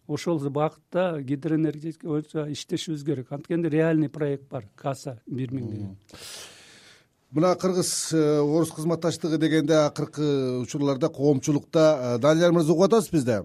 ошол 0.06 0.38
багытта 0.38 1.20
гидроэнергетика 1.20 2.08
боюнча 2.08 2.50
иштешибиз 2.52 3.04
керек. 3.04 3.32
Анткени 3.32 3.66
реальный 3.68 4.08
проект 4.08 4.48
бар 4.50 4.68
каса 4.74 5.20
бир 5.26 5.52
миң 5.52 5.70
деген 5.70 5.96
мына 7.34 7.56
кыргыз 7.58 8.12
э, 8.14 8.38
орус 8.38 8.70
кызматташтыгы 8.70 9.38
дегенде 9.38 9.74
акыркы 9.74 10.60
учурларда 10.60 11.08
коомчулукта 11.08 12.14
э, 12.14 12.18
данияр 12.22 12.52
мырза 12.52 12.72
угуп 12.72 12.84
атасыз 12.86 13.10
бизди 13.10 13.40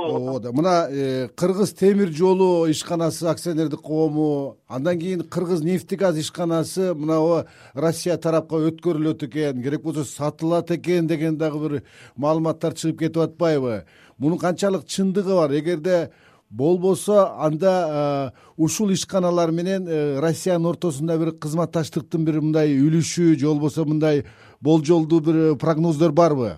ооба 0.00 0.52
мына 0.52 0.88
э, 0.90 1.28
кыргыз 1.36 1.72
темир 1.74 2.10
жолу 2.12 2.66
ишканасы 2.70 3.26
акционердик 3.26 3.80
коому 3.80 4.56
андан 4.68 4.98
кийин 4.98 5.22
кыргыз 5.22 5.62
нефти 5.62 5.94
газ 5.94 6.18
ишканасы 6.18 6.94
мынабу 6.94 7.44
россия 7.74 8.16
тарапка 8.16 8.56
өткөрүлөт 8.56 9.24
экен 9.28 9.62
керек 9.62 9.82
болсо 9.82 10.04
сатылат 10.04 10.70
экен 10.70 11.06
деген 11.06 11.36
дагы 11.38 11.58
бир 11.68 11.82
маалыматтар 12.16 12.74
чыгып 12.74 12.98
кетип 12.98 13.18
атпайбы. 13.18 13.84
Мунун 14.18 14.38
канчалык 14.38 14.84
чындыгы 14.86 15.34
бар. 15.34 15.52
Эгерде 15.52 16.10
болбосо 16.50 17.36
анда 17.38 18.32
э, 18.34 18.38
ушул 18.56 18.92
ишканалар 18.92 19.50
менен 19.52 19.86
э, 19.88 20.20
россиянын 20.20 20.66
ортосунда 20.66 21.18
бир 21.18 21.32
кызматташтыктын 21.32 22.24
бир 22.24 22.40
мындай 22.40 22.74
үлүшү 22.74 23.36
же 23.38 23.46
болбосо 23.46 23.84
мындай 23.84 24.24
болжолдуу 24.60 25.20
бир 25.20 25.56
прогноздор 25.56 26.12
барбы 26.12 26.56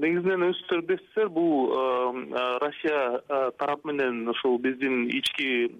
негизинен 0.00 0.44
өзүңүздөр 0.48 0.82
билесиздер 0.88 1.28
бул 1.32 1.70
э, 1.70 1.80
э, 2.40 2.44
россия 2.62 3.00
э, 3.18 3.50
тарап 3.58 3.84
менен 3.84 4.28
ушул 4.28 4.58
биздин 4.58 5.06
ички 5.08 5.70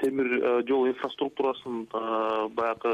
темир 0.00 0.28
жол 0.68 0.84
инфраструктурасын 0.86 1.86
баягы 2.54 2.92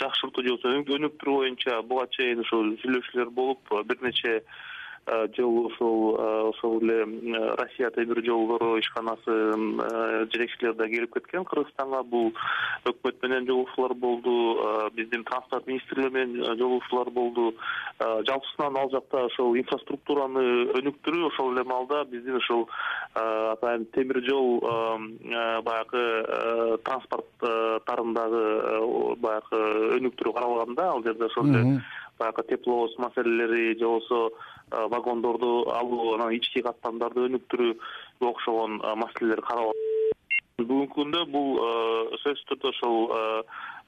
жакшыртуу 0.00 0.44
же 0.44 0.54
болбосо 0.54 0.96
өнүктүрүү 0.96 1.34
боюнча 1.42 1.82
буга 1.90 2.06
чейин 2.16 2.40
ушул 2.40 2.70
сүйлөшүүлөр 2.80 3.32
болуп 3.36 3.74
бир 3.90 4.00
нече 4.06 4.38
жыл 5.06 5.66
ушул 5.66 6.16
э, 6.18 6.48
ошол 6.48 6.80
эле 6.80 7.04
россия 7.58 7.90
темир 7.90 8.24
жолдору 8.24 8.78
ишканасынын 8.78 9.80
э, 9.80 10.26
жетекчилери 10.32 10.76
да 10.76 10.88
келип 10.88 11.14
кеткен 11.14 11.44
кыргызстанга. 11.44 12.02
Бул 12.02 12.32
өкмөт 12.88 13.20
менен 13.22 13.46
жолугушуулар 13.46 13.94
болду 13.94 14.90
биздин 14.96 15.24
транспорт 15.24 15.66
министрлиги 15.66 16.12
менен 16.12 16.56
жолугушуулар 16.58 17.10
болду. 17.10 17.54
Жалпысынан 18.00 18.76
ал 18.76 18.90
жакта 18.90 19.26
ошол 19.26 19.56
инфраструктураны 19.60 20.44
өнүктүрүү 20.80 21.28
ошол 21.28 21.52
эле 21.52 21.64
маалда 21.68 22.04
биздин 22.04 22.40
ушул 22.40 22.68
атайын 23.14 23.86
темир 23.92 24.22
жол 24.24 24.62
баягы 25.68 26.78
транспорттарын 26.84 28.14
дагы 28.16 28.44
баягы 29.20 29.60
өнүктүрүү 30.00 30.34
каралган 30.34 30.74
да 30.74 30.90
ал 30.94 31.04
жерде 31.04 31.28
ошол 31.28 31.52
эле 31.52 31.80
баягы 32.18 32.42
тепловоз 32.48 32.98
маселелери 32.98 33.78
же 33.78 33.84
болбосо 33.84 34.30
вагондорду 34.70 35.70
алуу 35.70 36.14
анан 36.14 36.34
ички 36.38 36.62
каттамдарды 36.62 37.28
өнүктүрүүгө 37.28 38.30
окшогон 38.32 38.80
маселелер 39.02 39.42
каралган 39.42 39.84
бүгүнкү 40.54 40.94
күндө 40.94 41.20
бул 41.34 41.56
сөзсүз 42.22 42.44
түрдө 42.48 42.70
ошол 42.70 42.98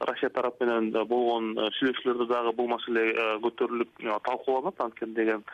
россия 0.08 0.30
тарап 0.34 0.58
менен 0.60 0.90
болгон 1.08 1.52
сүйлөшүүлөрдө 1.78 2.26
дагы 2.32 2.52
бул 2.58 2.66
маселе 2.72 3.04
көтөрүлүп 3.44 4.02
талкууланат. 4.26 4.80
Анткени 4.82 5.14
деген 5.14 5.44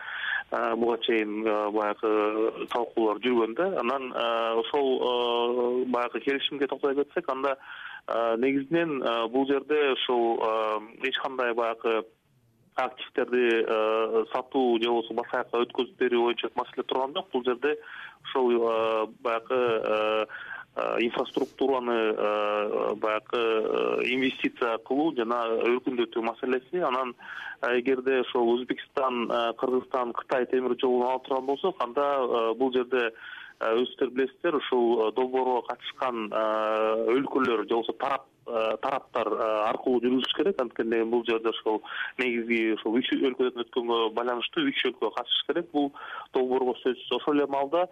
буга 0.50 0.96
чейин 1.04 1.44
баягы 1.76 2.66
талкуулар 2.72 3.20
жүргөн 3.26 3.54
да 3.60 3.68
анан 3.84 4.08
ошол 4.64 5.84
баягы 5.92 6.24
келишимге 6.24 6.66
токтой 6.72 6.96
кетсек 6.96 7.28
анда 7.28 7.58
негизинен 8.38 8.98
бул 9.36 9.46
жерде 9.52 9.92
ушул 9.92 10.40
эч 11.04 11.20
кандай 11.20 11.52
баягы 11.54 12.02
активдерди 12.74 13.64
э, 13.66 14.24
сатуу 14.32 14.78
же 14.80 14.88
болбосо 14.88 15.14
башка 15.14 15.42
жака 15.44 15.60
өткөзүп 15.66 15.98
берүү 16.00 16.22
боюнча 16.24 16.50
маселе 16.56 16.84
турган 16.88 17.12
жок. 17.14 17.28
Бул 17.32 17.44
жерде 17.44 17.76
ошол 18.24 18.52
э, 18.52 19.06
баягы 19.20 19.58
э, 19.58 20.26
инфраструктураны 21.04 22.96
баягы 22.96 23.42
инвестиция 24.08 24.78
кылуу 24.88 25.12
жана 25.16 25.42
өркүндөтүү 25.68 26.22
маселеси. 26.24 26.80
Анан 26.80 27.12
эгерде 27.76 28.22
ошол 28.22 28.54
өзбекстан 28.56 29.26
кыргызстан 29.60 30.14
кытай 30.16 30.46
темир 30.46 30.78
жолун 30.80 31.04
ала 31.10 31.20
турган 31.26 31.44
болсок 31.46 31.76
анда 31.84 32.54
бул 32.56 32.72
жерде 32.72 33.10
өзүңүздөр 33.70 34.12
билесиздер 34.16 34.58
ушул 34.58 35.12
долбоорго 35.16 35.62
катышкан 35.70 36.28
өлкөлөр 37.16 37.66
же 37.66 37.74
болбосо 37.74 37.98
тарап 38.02 38.28
Э, 38.42 38.74
тараптар 38.82 39.28
э, 39.30 39.44
аркылуу 39.70 40.00
жүргүзүш 40.02 40.32
керек. 40.34 40.58
Анткени 40.58 40.98
бул 41.06 41.22
жерде 41.28 41.52
ошол 41.52 41.78
негизги 42.18 42.72
ушул 42.74 42.96
үч 42.98 43.12
өлкөдөн 43.14 43.62
өткөнгө 43.62 43.98
байланыштуу 44.16 44.64
үч 44.66 44.82
өлкө 44.88 45.12
катышыш 45.14 45.44
керек. 45.46 45.68
Бул 45.70 45.92
долбоорго 46.34 46.74
сөзсүз 46.80 47.14
ошол 47.20 47.38
эле 47.38 47.46
маалда 47.54 47.86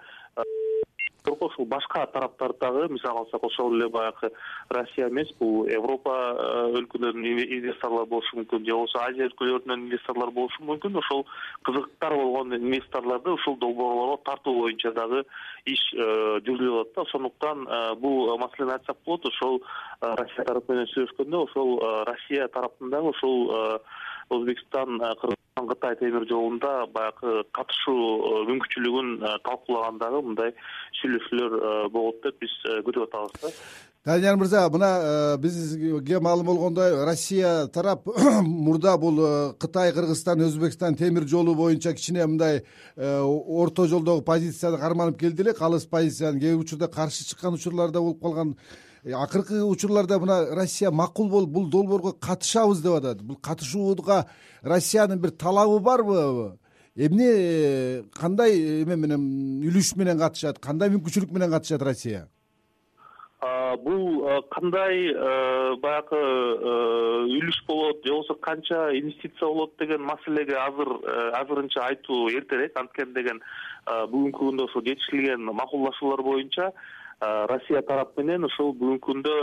ушул 1.41 1.67
башка 1.67 2.07
тараптар 2.13 2.53
дагы 2.61 2.89
мисалга 2.93 3.21
алсак 3.21 3.45
ошол 3.45 3.75
эле 3.75 3.89
баягы 3.89 4.31
россия 4.69 5.09
эмес 5.09 5.29
бул 5.39 5.67
европа 5.69 6.15
э, 6.35 6.79
өлкөлөрүнүн 6.81 7.45
инвесторлору 7.59 8.07
болушу 8.07 8.37
мүмкүн 8.41 8.67
же 8.67 8.73
болбосо 8.75 9.03
азия 9.05 9.29
өлкөлөрүнөн 9.29 9.87
инвесторлор 9.87 10.31
болушу 10.31 10.65
мүмкүн. 10.65 10.99
Ошол 11.01 11.25
кызыктар 11.65 12.15
болгон 12.15 12.55
инвесторлорду 12.57 13.35
ушул 13.35 13.57
долбоорлорго 13.59 14.21
тартуу 14.25 14.57
боюнча 14.63 14.93
дагы 14.93 15.25
иш 15.65 15.83
э, 15.95 16.41
жүргүзүлүп 16.47 16.81
атат 16.81 16.95
да. 16.95 17.03
Ошондуктан 17.03 17.67
э, 17.67 17.95
бул 18.01 18.37
маселени 18.39 18.77
айтсак 18.77 18.99
болот 19.07 19.27
ошол 19.27 19.63
россия 20.01 20.45
тарапы 20.45 20.73
менен 20.73 20.93
сүйлөшкөндө 20.95 21.45
ошол 21.47 21.75
россия 22.09 22.49
тараптын 22.49 22.91
дагы 22.91 23.15
ушул 23.15 23.51
өзбекстан 24.31 24.99
кыргызстан 25.21 25.69
кытай 25.69 25.97
темир 25.97 26.27
жолунда 26.29 26.87
баягы 26.87 27.45
катышуу 27.53 27.99
э, 27.99 28.47
мүмкүнчүлүгүн 28.51 29.09
э, 29.23 29.37
талкуулагандагы 29.45 30.23
мындай 30.23 30.55
сүйлөшүүлөр 31.01 31.55
э, 31.61 31.89
болот 31.91 32.21
деп 32.25 32.41
биз 32.41 32.51
күтүп 32.87 33.09
атабыз 33.09 33.41
да. 33.43 33.53
Данияр 34.05 34.37
мырза 34.41 34.69
мына 34.73 35.37
бизге 35.39 36.21
маалым 36.21 36.47
болгондой 36.47 37.05
россия 37.05 37.67
тарап 37.67 38.07
мурда 38.43 38.97
бул 38.97 39.21
кытай 39.61 39.93
кыргызстан 39.93 40.41
өзбекстан 40.41 40.95
темир 40.95 41.29
жолу 41.29 41.55
боюнча 41.55 41.93
кичине 41.93 42.27
мындай 42.27 42.65
орто 42.97 43.87
жолдогу 43.87 44.23
позицияны 44.23 44.79
карманып 44.79 45.19
келди 45.21 45.43
эле. 45.43 45.53
Калыс 45.53 45.85
позицияны 45.85 46.41
кээ 46.41 46.55
бир 46.55 46.65
учурда 46.65 46.89
каршы 46.89 47.29
чыккан 47.29 47.55
учурлар 47.55 47.91
да 47.91 48.01
болуп 48.01 48.23
калган. 48.23 48.57
Э, 48.57 48.90
акыркы 49.05 49.63
учурларда 49.65 50.19
мына 50.19 50.55
россия 50.55 50.91
макул 50.91 51.29
болуп 51.29 51.51
бул 51.51 51.71
долбоорго 51.71 52.13
катышабыз 52.13 52.83
деп 52.83 52.99
атат. 52.99 53.23
Бул 53.23 53.37
катышууга 53.37 54.27
россиянын 54.63 55.19
бир 55.19 55.31
талабы 55.31 55.81
барбы? 55.81 56.59
Эмне 56.97 57.31
э, 57.31 58.03
кандай 58.13 58.83
эме 58.83 58.97
менен 58.97 59.63
үлүш 59.65 59.97
менен 59.97 60.19
катышат? 60.19 60.59
Кандай 60.59 60.91
мүмкүнчүлүк 60.91 61.33
менен 61.33 61.51
катышат 61.51 61.83
россия? 61.83 62.29
Бул 63.81 64.21
кандай 64.51 65.15
баягы 65.81 66.19
үлүш 67.31 67.63
болот 67.67 68.05
же 68.05 68.13
болбосо 68.13 68.35
канча 68.35 68.91
инвестиция 68.99 69.49
болот 69.49 69.73
деген 69.79 70.03
маселеге 70.03 70.59
азыр 70.59 70.91
азырынча 71.39 71.87
айтуу 71.87 72.29
эртерээк. 72.29 72.77
Анткени 72.77 73.15
деген 73.15 73.41
бүгүнкү 73.87 74.45
күндө 74.45 74.67
ошо 74.69 74.83
жетишилген 74.85 75.49
макулдашуулар 75.57 76.21
боюнча 76.27 76.73
россия 77.21 77.83
тарап 77.83 78.17
менен 78.17 78.47
ушул 78.49 78.73
бүгүнкү 78.81 79.05
күндө 79.05 79.35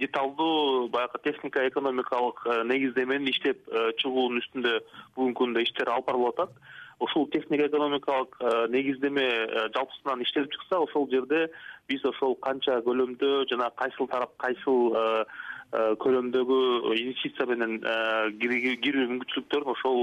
деталдуу 0.00 0.88
баягы 0.88 1.20
технико 1.24 1.60
экономикалык 1.68 2.40
негиздемени 2.70 3.30
иштеп 3.34 3.60
чыгуунун 4.00 4.40
үстүндө 4.40 4.72
бүгүнкү 5.16 5.40
күндө 5.42 5.64
иштер 5.66 5.92
алып 5.92 6.08
барылып 6.08 6.32
атат 6.32 7.04
ушул 7.04 7.28
технико 7.34 7.68
экономикалык 7.68 8.38
негиздеме 8.72 9.26
жалпысынан 9.76 10.24
иштелип 10.24 10.52
чыкса 10.56 10.80
ошол 10.86 11.10
жерде 11.12 11.50
биз 11.88 12.04
ошол 12.08 12.38
канча 12.40 12.80
көлөмдө 12.88 13.50
жана 13.52 13.68
кайсыл 13.76 14.08
тарап 14.08 14.32
кайсыл 14.40 14.96
көлөмдөгү 16.00 16.58
инвестиция 17.02 17.50
менен 17.52 17.80
кирүү 18.40 19.06
мүмкүнчүлүктөрүн 19.12 19.72
ошол 19.76 20.02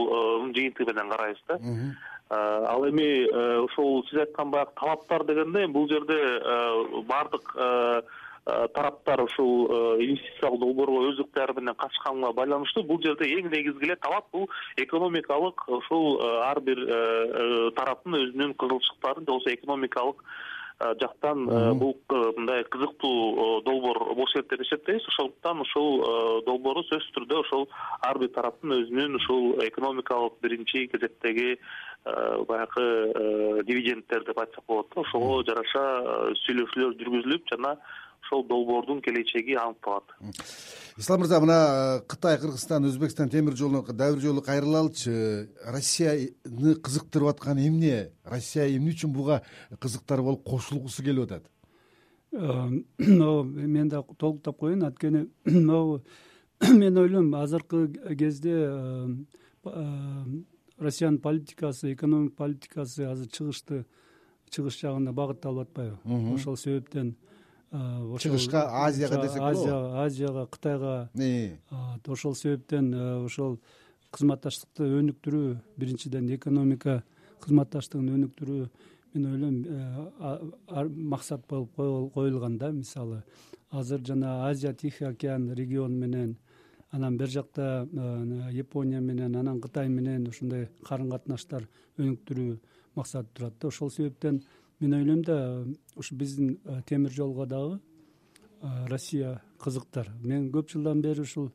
жыйынтыгы 0.53 0.93
менен 0.93 1.13
карайбыз 1.15 1.45
да 1.49 1.57
Э, 1.57 2.10
ал 2.31 2.87
эми 2.87 3.27
э, 3.27 3.67
сиз 3.75 4.19
айткан 4.19 4.51
баягы 4.51 4.71
талаптар 4.79 5.25
дегенде 5.25 5.67
бул 5.67 5.87
жерде 5.89 6.15
э, 6.15 7.01
баардык 7.03 7.55
тараптар 8.73 9.21
ушул 9.21 9.67
инвестициялык 10.01 10.59
долбоорго 10.59 11.11
өз 11.11 11.19
ыктыяры 11.21 11.53
менен 11.59 11.75
катышканга 11.75 12.31
байланыштуу 12.33 12.83
бул 12.83 12.97
жерде 13.03 13.27
эң 13.35 13.51
негизги 13.51 13.85
эле 13.85 13.97
талап 14.01 14.31
бул 14.31 14.47
экономикалык 14.77 15.67
ушул 15.67 16.17
ар 16.23 16.59
бир 16.59 16.81
тараптын 17.77 18.17
өзүнүн 18.17 18.55
кызыкчылыктарын 18.63 19.21
же 19.21 19.29
болбосо 19.29 19.53
экономикалык 19.53 20.23
жактан 21.03 21.45
бул 21.77 21.93
мындай 22.09 22.63
кызыктуу 22.63 23.61
долбоор 23.61 23.99
болуш 24.15 24.33
керек 24.33 24.49
деп 24.49 24.65
эсептейбиз 24.65 25.05
ошондуктан 25.13 25.61
ушул 25.61 26.01
долбоорду 26.47 26.81
сөзсүз 26.89 27.13
түрдө 27.19 27.43
ошол 27.43 27.67
ар 28.01 28.17
бир 28.17 28.33
тараптын 28.33 28.73
өзүнүн 28.79 29.21
ушул 29.21 29.61
экономикалык 29.67 30.41
биринчи 30.41 30.87
кезектеги 30.87 31.59
баягы 32.03 33.63
дивиденттер 33.67 34.25
деп 34.25 34.39
айтсак 34.39 34.65
болот 34.67 34.87
да. 34.93 35.01
Ошого 35.01 35.43
жараша 35.47 35.83
сүйлөшүүлөр 36.45 36.97
жүргүзүлүп 37.01 37.51
жана 37.53 37.75
ошол 38.23 38.45
долбоордун 38.47 39.01
келечеги 39.01 39.53
аныкталат 39.53 40.15
ислам 40.97 41.21
мырза 41.21 41.39
мына 41.39 41.57
э, 41.99 42.07
кытай 42.07 42.37
кыргызстан 42.37 42.85
өзбекстан 42.85 43.29
темир 43.29 43.55
жолуна 43.55 43.81
дагы 43.93 44.15
бир 44.15 44.23
жолу 44.23 44.41
кайрылалычы 44.41 45.49
россияны 45.65 46.75
кызыктырып 46.75 47.29
атканы 47.29 47.67
эмне? 47.67 48.11
Россия 48.23 48.67
эмне 48.69 48.91
үчүн 48.91 49.13
буга 49.13 49.41
кызыктар 49.79 50.21
болуп 50.21 50.43
кошулгусу 50.43 51.03
келип 51.03 51.25
атат? 51.25 51.49
Могу 52.31 53.43
мен 53.43 53.89
да 53.89 54.03
толуктап 54.17 54.57
коеюн. 54.57 54.83
Анткени 54.83 55.27
могу 55.45 56.03
мен 56.61 56.97
ойлойм 56.97 57.33
азыркы 57.35 57.87
кезде 58.17 58.53
э, 58.53 59.07
э, 59.65 60.23
россиянын 60.81 61.19
политикасы 61.21 61.93
экономика 61.93 62.35
политикасы 62.43 63.05
азыр 63.05 63.27
чыгышты 63.29 63.85
чыгыш 64.49 64.81
жагына 64.81 65.13
багытталып 65.13 65.69
атпайбы? 65.69 65.97
Ошол 66.33 66.57
себептен 66.57 67.15
чыгышка 67.71 68.65
азияга 68.85 69.21
десек 69.21 69.39
болобу 69.39 69.61
азияга 69.61 70.03
азияга 70.03 70.45
кытайга. 70.47 71.09
Ошол 72.07 72.35
себептен 72.35 72.93
ошол 73.23 73.59
кызматташтыкты 74.11 74.89
өнүктүрүү 74.99 75.55
биринчиден 75.77 76.27
экономика 76.35 77.03
кызматташтыгын 77.39 78.09
өнүктүрүү 78.17 78.69
мен 79.13 79.25
ойлойм 79.31 80.99
максат 81.13 81.47
болуп 81.47 82.13
коюлган 82.13 82.57
да 82.57 82.71
мисалы. 82.71 83.23
Азыр 83.69 84.01
жана 84.03 84.49
азия 84.49 84.73
тихий 84.73 85.05
океан 85.07 85.53
региону 85.53 85.95
менен 85.95 86.37
анан 86.91 87.17
бери 87.17 87.31
жакта 87.31 87.87
япония 88.51 89.01
менен 89.01 89.35
анан 89.35 89.61
кытай 89.61 89.89
менен 89.89 90.27
ушундай 90.27 90.67
карым 90.83 91.09
катнаштар 91.11 91.67
өнүктүрүү 91.97 92.57
максаты 92.95 93.29
турат 93.33 93.53
да. 93.59 93.67
Ошол 93.67 93.89
себептен 93.89 94.41
мен 94.79 94.93
ойлойм 94.93 95.21
да 95.21 95.65
ушу 95.95 96.15
биздин 96.15 96.59
э, 96.65 96.81
темир 96.85 97.11
жолго 97.11 97.45
дагы 97.45 97.79
э, 98.61 98.87
россия 98.87 99.41
кызыктар. 99.59 100.09
Мен 100.21 100.51
көп 100.51 100.71
жылдан 100.71 101.01
бери 101.01 101.21
ушул 101.21 101.51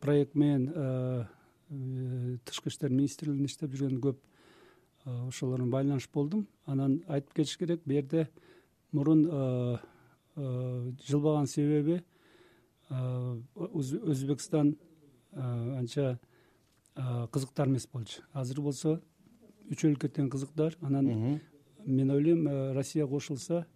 проект 0.00 0.34
менен 0.34 0.72
э, 0.74 1.24
тышкы 2.44 2.70
иштер 2.70 2.90
министрлигинде 2.90 3.50
иштеп 3.50 3.74
жүргөндө 3.74 4.00
көп 4.00 4.18
ошолор 5.28 5.58
менен 5.58 5.72
байланышып 5.72 6.14
болдум. 6.14 6.46
Анан 6.66 7.02
айтып 7.08 7.34
кетиш 7.34 7.58
керек 7.58 7.82
бул 7.84 7.94
жерде 7.94 8.28
мурун 8.92 9.26
жылбаган 10.36 11.46
себеби 11.46 12.02
өзбекстан 12.90 14.76
анча 15.32 16.18
кызыктар 16.94 17.68
эмес 17.68 17.86
болчу. 17.92 18.22
Азыр 18.32 18.60
болсо 18.60 19.00
үч 19.70 19.84
өлкө 19.84 20.08
тең 20.08 20.30
кызыктар. 20.32 20.76
Анан 20.80 21.40
мен 21.84 22.10
ойлойм 22.10 22.48
россия 22.74 23.06
кошулса 23.06 23.66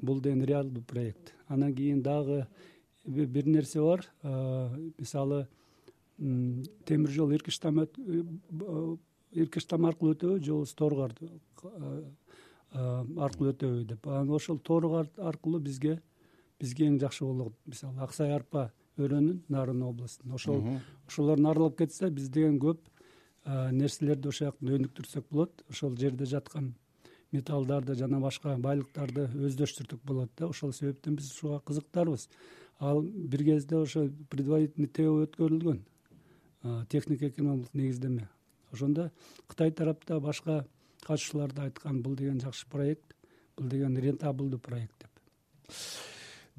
бул 0.00 0.20
деген 0.20 0.44
реалдуу 0.44 0.82
проект. 0.82 1.34
Анан 1.48 1.74
кийин 1.74 2.02
дагы 2.02 2.46
бир 3.04 3.46
нерсе 3.46 3.80
бар. 3.80 4.04
Мисалы 4.98 5.46
темир 6.18 7.10
жол 7.10 7.32
иркиштам 7.32 7.80
э, 7.80 7.86
иркиштам 9.32 9.86
аркылуу 9.86 10.14
өтөбү 10.14 10.44
же 10.44 10.52
болбосо 10.52 10.74
аркылуу 12.72 13.52
өтөбү 13.54 13.84
деп. 13.84 14.06
Анан 14.06 14.30
ошол 14.30 14.58
торгар 14.58 15.08
аркылуу 15.16 15.60
бизге 15.60 16.00
бизге 16.60 16.86
эң 16.88 16.98
жакшы 17.00 17.24
болот. 17.24 17.54
Мисалы 17.66 18.02
ак 18.04 18.14
сай 18.14 18.32
арпа 18.34 18.70
өрөөнүн 18.98 19.44
нарын 19.48 19.82
областын 19.82 20.32
ошол 20.36 20.62
ошолорун 21.08 21.46
аралап 21.50 21.78
кетсе 21.78 22.10
биз 22.10 22.28
деген 22.28 22.58
көп 22.60 22.80
нерселерди 23.72 24.28
ошол 24.28 24.50
жактан 24.50 24.72
өнүктүрсөк 24.76 25.28
болот. 25.30 25.64
Ошол 25.70 25.96
жерде 25.96 26.26
жаткан 26.26 26.74
металлдарды 27.32 27.94
жана 27.94 28.20
башка 28.20 28.56
байлыктарды 28.58 29.28
өздөштүрдүк 29.34 30.02
болот 30.04 30.30
да. 30.36 30.48
Ошол 30.48 30.72
себептен 30.72 31.16
биз 31.16 31.30
ушуга 31.32 31.60
кызыктарбыз. 31.60 32.28
Ал 32.78 33.02
бир 33.02 33.44
кезде 33.44 33.76
ошо 33.76 34.08
предварительный 34.30 34.88
то 34.88 35.02
өткөрүлгөн 35.24 35.80
технико 36.88 37.28
экономикалык 37.28 37.74
негиздеме. 37.74 38.28
Ошондо 38.72 39.10
кытай 39.48 39.70
тарапта 39.70 40.20
башка 40.20 40.66
катышуучулар 41.06 41.52
да 41.52 41.62
айткан 41.68 42.02
бул 42.02 42.16
деген 42.16 42.40
жакшы 42.40 42.66
проект 42.68 43.14
бул 43.56 43.68
деген 43.68 43.96
рентабылдуу 43.96 44.60
проект 44.60 44.98
деп 45.00 45.10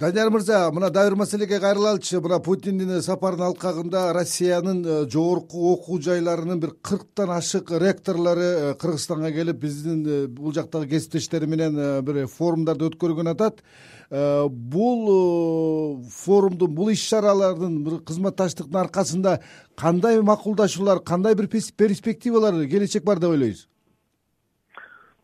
данияр 0.01 0.31
мырза 0.33 0.71
мына 0.73 0.89
дагы 0.89 1.11
бир 1.11 1.17
маселеге 1.19 1.59
кайрылалычы 1.59 2.19
мына 2.25 2.39
путиндин 2.41 3.03
сапарынын 3.05 3.51
алкагында 3.51 4.13
россиянын 4.17 4.79
э, 4.81 4.95
жогорку 5.05 5.75
окуу 5.75 5.99
жайларынын 6.01 6.59
бир 6.59 6.71
кырктан 6.81 7.29
ашык 7.29 7.69
ректорлору 7.69 8.41
э, 8.41 8.73
кыргызстанга 8.81 9.31
келип 9.31 9.61
биздин 9.61 10.01
э, 10.07 10.25
бул 10.25 10.55
жактагы 10.57 10.89
кесиптештери 10.95 11.45
менен 11.45 11.77
бир 12.01 12.25
форумдарды 12.25 12.89
өткөргөн 12.89 13.35
атат. 13.35 13.61
Бул 14.11 16.01
форумдун 16.11 16.73
бул 16.75 16.89
иш 16.91 17.05
чаралардын 17.07 17.77
бир 17.85 17.99
кызматташтыктын 18.01 18.81
аркасында 18.81 19.37
кандай 19.77 20.19
макулдашуулар 20.21 20.99
кандай 20.99 21.35
бир 21.35 21.47
перспективалар 21.47 22.65
келечек 22.65 23.05
бар 23.05 23.21
деп 23.21 23.37
ойлойсуз 23.37 23.67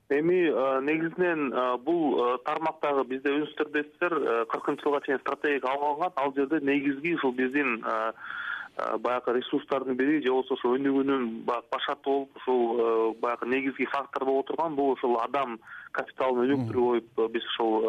эми 0.10 0.40
негизинен 0.88 1.52
бул 1.84 2.18
тармактагы 2.48 3.04
бизде 3.10 3.34
өзүңүздөр 3.36 3.72
билесиздер 3.74 4.18
кыркынчы 4.54 4.86
жылга 4.86 5.02
чейин 5.06 5.20
стратегия 5.20 5.60
кабылган 5.60 6.12
ал 6.16 6.34
жерде 6.36 6.60
негизги 6.62 7.16
ушул 7.16 7.34
биздин 7.36 7.82
баягы 9.00 9.34
ресурстардын 9.34 9.98
бири 9.98 10.22
же 10.22 10.32
болбосо 10.32 10.54
ошо 10.54 10.76
өнүгүүнүн 10.78 11.28
баягы 11.46 11.68
башарты 11.72 12.10
болуп 12.10 12.38
ушул 12.38 13.16
баягы 13.22 13.50
негизги 13.50 13.86
фактор 13.86 14.26
болуп 14.26 14.46
отурган. 14.46 14.76
Бул 14.76 14.94
ушул 14.94 15.18
адам 15.24 15.60
капиталын 15.92 16.46
өнүктүрүү 16.46 16.88
коюп 16.88 17.34
биз 17.34 17.46
ушул 17.54 17.82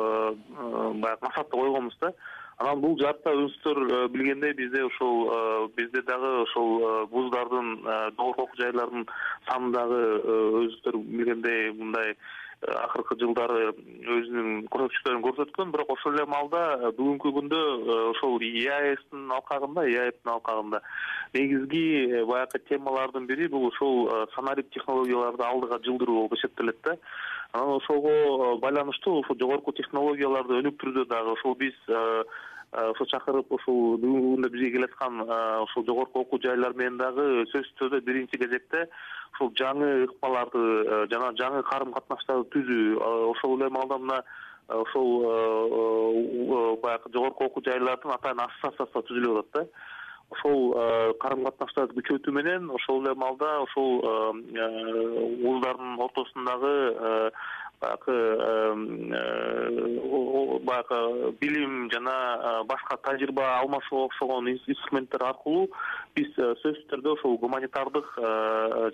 баягы 1.03 1.27
максатты 1.27 1.57
койгонбуз 1.57 1.99
да 2.01 2.13
анан 2.59 2.81
бул 2.83 2.97
жаатта 2.99 3.33
өзүңүздөр 3.37 3.79
э, 3.85 4.01
билгендей 4.15 4.55
бизде 4.59 4.83
ушул 4.89 5.29
э, 5.31 5.69
бизде 5.77 6.03
дагы 6.09 6.33
ошол 6.43 6.83
э, 6.83 6.91
вуздардын 7.13 7.71
жогорку 8.17 8.43
окуу 8.45 8.59
жайлардын 8.59 9.07
саны 9.47 9.71
дагы 9.77 10.03
өзүңүздөр 10.27 10.99
билгендей 11.07 11.73
мындай 11.79 12.17
акыркы 12.59 13.15
жылдары 13.21 13.69
өзүнүн 13.71 14.65
көрсөткүчтөрүн 14.73 15.23
көрсөткөн. 15.23 15.69
Бирок 15.71 15.93
ошол 15.95 16.17
эле 16.17 16.25
маалда 16.27 16.91
бүгүнкү 16.97 17.31
күндө 17.37 17.61
ошол 18.09 18.43
еаэстин 18.43 19.31
алкагында 19.37 19.85
еаэптин 19.87 20.33
алкагында 20.33 20.81
негизги 21.37 22.25
баягы 22.27 22.59
темалардын 22.67 23.31
бири 23.31 23.47
бул 23.53 23.69
ушул 23.71 24.09
санарип 24.35 24.75
технологияларды 24.75 25.47
алдыга 25.47 25.79
жылдыруу 25.87 26.25
болуп 26.25 26.35
эсептелет 26.41 26.83
да. 26.83 26.99
Анан 27.53 27.77
ошого 27.77 28.11
э, 28.11 28.59
байланыштуу 28.59 29.21
ушул 29.23 29.39
жогорку 29.41 29.73
технологияларды 29.73 30.59
өнүктүрүүдө 30.61 31.07
дагы 31.09 31.33
ошол 31.33 31.55
биз 31.57 31.77
э, 32.73 32.81
э, 32.81 32.91
ошо 32.91 33.07
чакырып 33.13 33.53
ушул 33.53 33.99
бүгүнкү 34.03 34.33
күндө 34.35 34.51
бизге 34.55 34.71
келаткан 34.77 35.23
ушул 35.65 35.87
жогорку 35.87 36.25
окуу 36.25 36.41
жайлар 36.43 36.75
менен 36.77 36.99
дагы 36.99 37.27
сөзсүз 37.53 37.77
түрдө 37.81 38.01
биринчи 38.07 38.41
кезекте 38.41 38.87
ушул 39.35 39.53
жаңы 39.61 39.89
ыкмаларды 40.09 40.65
жана 41.13 41.33
жаңы 41.41 41.63
карым 41.71 41.93
катнаштарды 41.97 42.51
түзүү 42.57 42.99
ошол 43.35 43.59
эле 43.61 43.71
маалда 43.71 43.99
мына 44.05 44.23
ошол 44.69 45.09
баягы 46.83 47.13
жогорку 47.13 47.49
окуу 47.51 47.65
жайлардын 47.71 48.17
атайын 48.17 48.45
ассоциациясы 48.47 49.07
түзүлүп 49.13 49.45
атат 49.45 49.65
да. 49.73 49.87
Ошол 50.29 50.75
э, 50.77 51.13
карым 51.23 51.47
катнаштарды 51.47 51.97
күчөтүү 51.97 52.35
менен 52.37 52.69
ошол 52.77 53.01
эле 53.01 53.15
маалда 53.17 53.63
ошол 53.63 54.03
вуздардын 55.41 55.95
э, 55.95 56.03
ортосундагы 56.05 56.73
э, 56.93 57.31
баягы 57.81 58.17
баягы 60.69 61.33
билим 61.41 61.91
жана 61.93 62.65
башка 62.69 62.97
тажрыйба 62.97 63.47
алмашууга 63.59 64.07
окшогон 64.07 64.49
инструменттер 64.55 65.25
аркылуу 65.31 65.69
биз 66.17 66.33
сөзсүз 66.37 66.83
түрдө 66.91 67.15
ошол 67.19 67.39
гуманитардык 67.39 68.11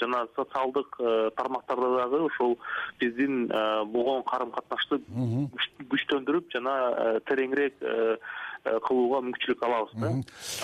жана 0.02 0.26
социалдык 0.36 0.98
тармактарда 1.36 1.90
дагы 1.96 2.24
ошол 2.26 2.58
биздин 3.00 3.46
болгон 3.48 4.22
карым 4.28 4.52
катнашты 4.52 5.00
күчтөндүрүп 5.94 6.52
жана 6.52 7.20
тереңирээк 7.28 7.84
Э, 7.84 8.16
кылууга 8.64 9.20
мүмкүнчүлүк 9.26 9.64
алабыз 9.66 9.94
да. 10.00 10.10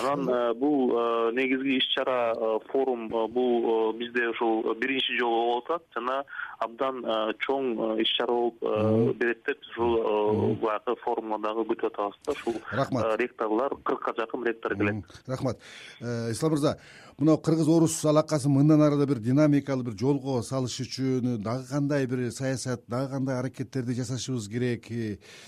Анан 0.01 0.29
э, 0.29 0.53
бул 0.57 0.91
э, 0.91 1.03
негизги 1.37 1.77
иш 1.77 1.87
чара 1.93 2.33
форум 2.71 3.07
бул 3.09 3.93
бизде 3.97 4.27
ушул 4.31 4.73
биринчи 4.81 5.17
жолу 5.19 5.41
болуп 5.51 5.69
атат. 5.71 5.85
Жана 5.95 6.23
абдан 6.59 7.03
чоң 7.45 8.01
иш 8.01 8.15
чара 8.17 8.33
болуп 8.33 9.17
берет 9.19 9.43
деп 9.45 9.69
ушул 9.71 10.55
баягы 10.63 10.97
форумга 11.03 11.41
дагы 11.45 11.67
күтүп 11.73 11.91
атабыз 11.93 12.17
да. 12.25 12.37
Ушул 12.37 12.59
рахмат. 12.71 13.15
ректорлор 13.21 13.77
кыркка 13.85 14.15
жакын 14.17 14.45
ректор 14.47 14.75
келет. 14.75 15.05
Рахмат. 15.27 15.61
Ислам 16.01 16.57
мырза 16.57 16.77
мына 17.21 17.37
кыргыз 17.37 17.67
орус 17.69 17.99
алакасын 18.05 18.51
мындан 18.51 18.81
ары 18.81 18.97
да 18.97 19.05
бир 19.05 19.19
динамикалуу 19.21 19.85
бир 19.85 19.97
жолго 19.99 20.41
салыш 20.41 20.79
үчүн 20.81 21.37
дагы 21.43 21.67
кандай 21.69 22.07
бир 22.07 22.31
саясат 22.31 22.81
дагы 22.87 23.11
кандай 23.11 23.37
аракеттерди 23.37 23.93
жасашыбыз 23.93 24.47
керек? 24.49 24.87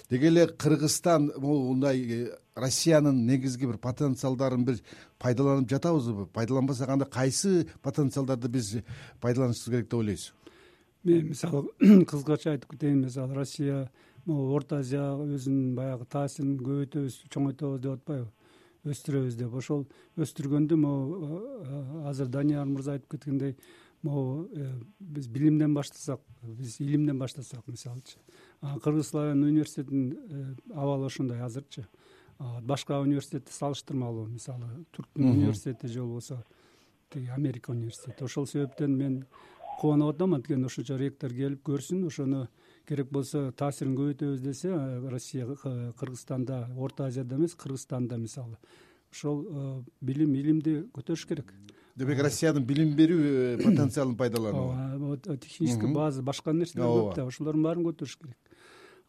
Деги 0.09 0.27
эле 0.27 0.47
кыргызстан 0.47 1.31
могу 1.37 1.73
мындай 1.73 2.29
россиянын 2.55 3.25
негизги 3.25 3.65
бир 3.65 3.77
потенциалдарын 3.77 4.65
бир 4.65 4.79
пайдаланып 5.19 5.69
жатабызбы 5.69 6.27
пайдаланбасак 6.27 6.89
анда 6.89 7.05
кайсы 7.05 7.67
потенциалдарды 7.81 8.47
биз 8.49 8.75
пайдаланышыбыз 9.21 9.69
керек 9.69 9.89
деп 9.89 9.99
ойлойсуз? 9.99 10.33
Мен 11.03 11.27
мисалы 11.29 11.67
кыскача 12.05 12.51
айтып 12.51 12.71
кетейин. 12.71 13.01
Мисалы 13.03 13.35
россия 13.35 13.89
могу 14.25 14.53
орто 14.55 14.77
азияга 14.79 15.25
өзүнүн 15.35 15.75
баягы 15.75 16.05
таасирин 16.05 16.57
көбөйтөбүз 16.61 17.23
чоңойтобуз 17.33 17.81
деп 17.81 17.97
атпайбы. 17.97 18.29
Өстүрөбүз 18.83 19.35
деп. 19.39 19.55
Ошол 19.55 19.87
өстүргөндө 20.19 20.77
могу 20.79 21.41
азыр 22.07 22.29
данияр 22.31 22.69
мырза 22.69 22.97
айтып 22.97 23.17
кеткендей 23.17 23.57
могу 24.03 24.47
э, 24.53 24.69
биз 24.99 25.27
билимден 25.27 25.73
баштасак 25.73 26.21
биз 26.41 26.79
илимден 26.79 27.19
баштасак 27.19 27.67
мисалычы. 27.67 28.19
Кыргыз 28.83 29.07
славян 29.07 29.43
университетинин 29.43 30.17
э, 30.29 30.55
абалы 30.73 31.07
ошондой 31.07 31.41
азырчы 31.41 31.87
башка 32.39 32.99
университетти 33.01 33.53
салыштырмалуу 33.53 34.27
мисалы 34.27 34.85
турктун 34.91 35.29
университети 35.31 35.87
же 35.87 36.01
болбосо 36.01 36.43
тиги 37.09 37.27
америка 37.27 37.71
университети. 37.71 38.23
Ошол 38.23 38.47
себептен 38.47 38.95
мен 38.97 39.25
кубанып 39.79 40.15
атам 40.15 40.33
анткени 40.33 40.65
ошончо 40.65 40.97
ректор 40.97 41.33
келип 41.33 41.63
көрсүн 41.67 42.05
ошону 42.07 42.47
керек 42.87 43.11
болсо 43.11 43.51
таасирин 43.51 43.95
көбөйтөбүз 43.97 44.41
десе 44.41 44.73
россия 45.09 45.45
кыргызстанда 45.99 46.69
орто 46.77 47.05
азияда 47.05 47.35
эмес 47.35 47.55
кыргызстанда 47.55 48.17
мисалы. 48.17 48.57
Ошол 49.11 49.85
билим 50.01 50.33
илимди 50.35 50.83
көтөрүш 50.93 51.27
керек. 51.27 51.53
Демек 51.95 52.23
россиянын 52.25 52.63
билим 52.65 52.95
берүү 52.97 53.19
э, 53.21 53.57
потенциалын 53.61 54.15
пайдалануу. 54.17 55.17
Технический 55.37 55.93
база 55.93 56.23
башка 56.25 56.53
нерселер 56.53 56.87
көп 56.87 57.15
да 57.15 57.27
ошолордун 57.29 57.61
баарын 57.63 57.85
көтөрүш 57.85 58.17
керек 58.17 58.52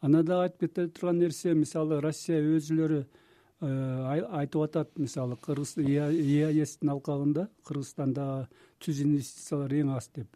анан 0.05 0.25
дагы 0.25 0.45
айтып 0.45 0.59
кете 0.67 0.87
турган 0.93 1.17
нерсе 1.17 1.53
мисалы 1.57 1.97
россия 2.03 2.37
өзүлөрү 2.37 2.99
э, 3.01 3.69
айтып 4.39 4.65
атат 4.67 4.91
мисалы 5.01 5.37
кыргыз 5.41 5.75
еаэстин 5.81 6.91
алкагында 6.93 7.47
кыргызстанда 7.65 8.25
түз 8.83 9.01
инвестициялар 9.01 9.73
эң 9.73 9.95
аз 9.95 10.11
деп. 10.13 10.27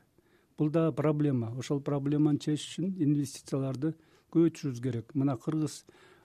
Бул 0.57 0.71
дагы 0.73 0.95
проблема. 0.97 1.51
Ошол 1.57 1.83
проблеманы 1.85 2.39
чечиш 2.39 2.79
үчүн 2.79 2.95
инвестицияларды 2.97 3.93
көбөйтүшүбүз 4.33 4.81
керек. 4.81 5.13
Мына 5.13 5.37
кыргыз 5.37 5.83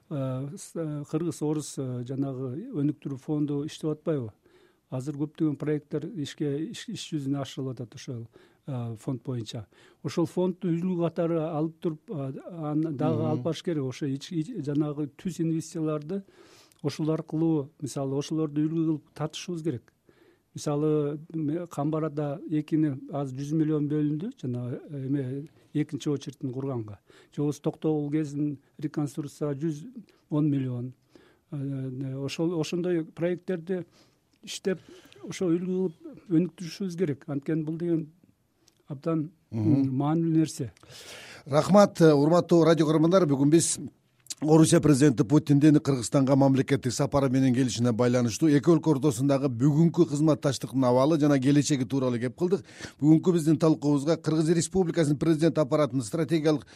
э, 0.08 0.16
э, 0.16 1.04
кыргыз 1.10 1.42
орус 1.44 1.74
жанагы 2.08 2.54
өнүктүрүү 2.72 3.20
фонду 3.20 3.60
иштеп 3.68 3.92
атпайбы? 3.98 4.32
Азыр 4.94 5.18
көптөгөн 5.20 5.60
проекттер 5.60 6.08
ишке 6.22 6.56
иш 6.70 6.86
жүзүнө 7.10 7.42
ашырылып 7.42 7.76
атат 7.76 7.96
ошол 7.98 8.24
фонд 8.66 9.22
боюнча. 9.22 9.66
Ошол 10.02 10.26
фондду 10.26 10.68
үлгү 10.68 10.96
катары 11.02 11.40
алып 11.40 11.78
туруп 11.80 12.10
аны 12.10 12.92
дагы 12.92 13.26
алып 13.28 13.42
барыш 13.44 13.62
керек. 13.62 13.84
Ошо 13.84 14.06
жанагы 14.06 15.08
түз 15.20 15.40
инвестицияларды 15.40 16.22
ошол 16.82 17.10
аркылуу 17.10 17.70
мисалы 17.82 18.18
ошолорду 18.18 18.62
үлгү 18.62 18.84
кылып 18.86 19.10
тартышыбыз 19.14 19.62
керек. 19.62 19.92
Мисалы 20.54 21.18
камбар 21.70 22.04
ада 22.10 22.40
экини 22.48 22.94
азыр 23.12 23.40
жүз 23.40 23.52
миллион 23.58 23.88
бөлүндү 23.90 24.32
жанагы 24.40 24.80
эме 24.90 25.48
экинчи 25.74 26.08
очередин 26.08 26.52
курганга. 26.52 27.00
Же 27.34 27.42
болбосо 27.42 27.62
токтогул 27.62 28.10
кезин 28.12 28.58
реконструкцияга 28.78 29.58
жүз 29.60 29.84
он 30.30 30.50
миллион. 30.50 30.92
Ошол 31.50 32.60
ошондой 32.60 33.04
проекттерди 33.04 33.84
иштеп 34.42 34.80
ошо 35.28 35.50
үлгү 35.50 35.66
кылып 35.66 36.30
өнүктүрүшүбүз 36.30 36.98
керек. 36.98 37.24
Анткени 37.26 37.64
бул 37.64 37.78
деген 37.78 38.06
абдан 38.94 39.28
маанилүү 39.50 40.38
нерсе. 40.40 40.70
Рахмат 41.46 42.00
урматтуу 42.00 42.64
радио 42.64 42.88
көрөрмандар. 42.88 43.26
Бүгүн 43.28 43.52
биз 43.52 43.74
орусия 44.50 44.80
президенти 44.80 45.22
путиндин 45.22 45.80
кыргызстанга 45.80 46.36
мамлекеттик 46.36 46.92
сапары 46.92 47.28
менен 47.30 47.54
келишине 47.54 47.92
байланыштуу 47.92 48.48
эки 48.48 48.70
өлкө 48.70 48.90
ортосундагы 48.96 49.48
бүгүнкү 49.48 50.06
кызматташтыктын 50.10 50.84
абалы 50.84 51.18
жана 51.20 51.38
келечеги 51.38 51.84
тууралуу 51.84 52.20
кеп 52.20 52.36
кылдык. 52.38 52.64
Бүгүнкү 53.00 53.32
биздин 53.32 53.56
талкуубузга 53.58 54.16
кыргыз 54.16 54.50
республикасынын 54.58 55.18
президент 55.18 55.58
аппаратынын 55.58 56.04
стратегиялык 56.04 56.66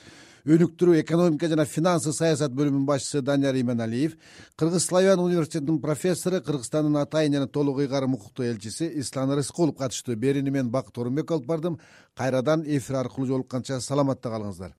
өнүктүрүү 0.46 1.00
экономика 1.02 1.48
жана 1.48 1.66
финансы 1.66 2.12
саясат 2.12 2.54
бөлүмүнүн 2.56 2.86
башчысы 2.88 3.22
данияр 3.22 3.58
именалиев 3.60 4.16
кыргыз 4.56 4.86
славян 4.86 5.20
университетинин 5.20 5.80
профессору 5.82 6.40
кыргызстандын 6.40 6.96
атайын 7.02 7.40
жана 7.40 7.48
толук 7.48 7.82
ыйгарым 7.84 8.14
укуктуу 8.14 8.46
элчиси 8.46 8.88
ислам 9.02 9.34
рыскулов 9.34 9.76
катышты. 9.76 10.16
Берүүнү 10.16 10.50
мен 10.50 10.70
бакыт 10.70 10.98
орунбеков 10.98 11.40
алып 11.40 11.46
бардым. 11.46 11.78
Кайрадан 12.16 12.64
эфир 12.66 13.02
аркылуу 13.02 13.26
жолукканча 13.34 13.80
саламатта 13.80 14.30
калыңыздар 14.30 14.78